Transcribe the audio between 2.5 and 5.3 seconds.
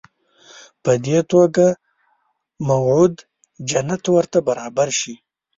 موعود جنت ورته برابر شي.